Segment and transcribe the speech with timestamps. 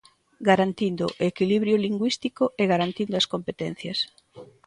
[0.49, 3.99] Garantindo o equilibrio lingüístico e garantindo as competencias.